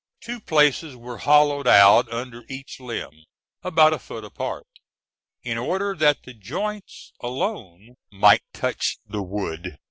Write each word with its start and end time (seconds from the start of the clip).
Two 0.19 0.39
places 0.39 0.95
were 0.95 1.19
hollowed 1.19 1.67
out 1.67 2.11
under 2.11 2.43
each 2.49 2.79
limb, 2.79 3.23
about 3.61 3.93
a 3.93 3.99
foot 3.99 4.25
apart, 4.25 4.65
in 5.43 5.59
order 5.59 5.93
that 5.93 6.23
the 6.23 6.33
joints 6.33 7.13
alone 7.19 7.97
might 8.11 8.41
touch 8.51 8.97
the 9.05 9.21
wood. 9.21 9.77